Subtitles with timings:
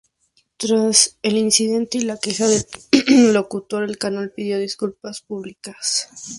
[0.57, 2.65] Tras el incidente y la queja del
[3.33, 6.09] locutor, el canal pidió disculpas públicas.